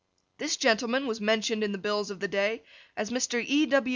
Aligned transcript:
This 0.39 0.57
gentleman 0.57 1.05
was 1.05 1.21
mentioned 1.21 1.63
in 1.63 1.73
the 1.73 1.77
bills 1.77 2.09
of 2.09 2.21
the 2.21 2.27
day 2.27 2.63
as 2.97 3.11
Mr. 3.11 3.39
E. 3.45 3.69